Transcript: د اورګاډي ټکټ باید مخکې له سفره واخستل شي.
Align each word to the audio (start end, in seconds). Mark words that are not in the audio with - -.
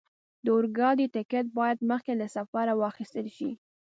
د 0.43 0.45
اورګاډي 0.55 1.05
ټکټ 1.15 1.45
باید 1.59 1.77
مخکې 1.91 2.13
له 2.21 2.27
سفره 2.35 2.73
واخستل 2.81 3.27
شي. 3.37 3.51